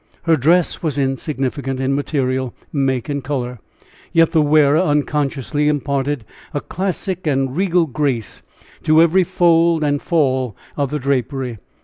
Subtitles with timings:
[0.23, 3.59] Her dress was insignificant in material, make and color,
[4.11, 8.41] yet the wearer unconsciously imparted a classic and regal grace
[8.81, 11.59] to every fold and fall of the drapery.